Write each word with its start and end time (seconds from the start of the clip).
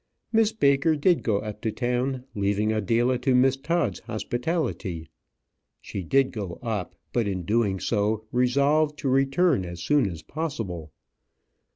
Miss 0.31 0.51
Baker 0.51 0.95
did 0.95 1.21
go 1.21 1.37
up 1.41 1.61
to 1.61 1.71
town, 1.71 2.23
leaving 2.33 2.73
Adela 2.73 3.19
to 3.19 3.35
Miss 3.35 3.55
Todd's 3.55 3.99
hospitality. 3.99 5.09
She 5.79 6.01
did 6.01 6.31
go 6.31 6.57
up, 6.63 6.95
but 7.13 7.27
in 7.27 7.43
doing 7.43 7.79
so 7.79 8.25
resolved 8.31 8.97
to 8.97 9.09
return 9.09 9.63
as 9.63 9.79
soon 9.83 10.09
as 10.09 10.23
possible. 10.23 10.91